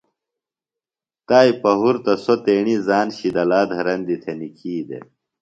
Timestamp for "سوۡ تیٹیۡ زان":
2.23-3.07